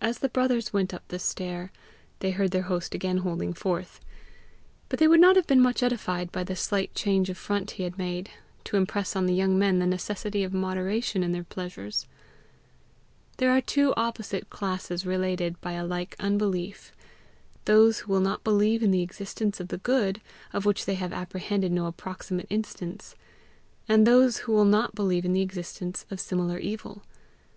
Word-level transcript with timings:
As 0.00 0.20
the 0.20 0.28
brothers 0.28 0.72
went 0.72 0.94
up 0.94 1.02
the 1.08 1.18
stair, 1.18 1.72
they 2.20 2.30
heard 2.30 2.52
their 2.52 2.62
host 2.70 2.94
again 2.94 3.16
holding 3.18 3.52
forth; 3.52 3.98
but 4.88 5.00
they 5.00 5.08
would 5.08 5.18
not 5.18 5.34
have 5.34 5.48
been 5.48 5.60
much 5.60 5.82
edified 5.82 6.30
by 6.30 6.44
the 6.44 6.54
slight 6.54 6.94
change 6.94 7.28
of 7.28 7.36
front 7.36 7.72
he 7.72 7.82
had 7.82 7.98
made 7.98 8.30
to 8.62 8.76
impress 8.76 9.16
on 9.16 9.26
the 9.26 9.34
young 9.34 9.58
men 9.58 9.80
the 9.80 9.88
necessity 9.88 10.44
of 10.44 10.54
moderation 10.54 11.24
in 11.24 11.32
their 11.32 11.42
pleasures. 11.42 12.06
There 13.38 13.50
are 13.50 13.60
two 13.60 13.92
opposite 13.96 14.50
classes 14.50 15.04
related 15.04 15.60
by 15.60 15.72
a 15.72 15.84
like 15.84 16.14
unbelief 16.20 16.92
those 17.64 17.98
who 17.98 18.12
will 18.12 18.20
not 18.20 18.44
believe 18.44 18.84
in 18.84 18.92
the 18.92 19.02
existence 19.02 19.58
of 19.58 19.66
the 19.66 19.78
good 19.78 20.20
of 20.52 20.64
which 20.64 20.84
they 20.86 20.94
have 20.94 21.12
apprehended 21.12 21.72
no 21.72 21.86
approximate 21.86 22.46
instance, 22.50 23.16
and 23.88 24.06
those 24.06 24.36
who 24.46 24.52
will 24.52 24.64
not 24.64 24.94
believe 24.94 25.24
in 25.24 25.32
the 25.32 25.42
existence 25.42 26.06
of 26.08 26.20
similar 26.20 26.58
evil. 26.60 27.02